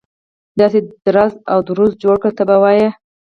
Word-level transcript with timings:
داسې 0.59 0.79
درز 1.05 1.33
او 1.51 1.59
دروز 1.67 1.91
جوړ 2.03 2.15
کړي 2.23 2.33
ته 2.37 2.43
به 2.49 2.55
وایي. 2.61 2.87